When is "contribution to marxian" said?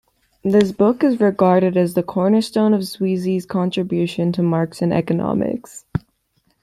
3.45-4.91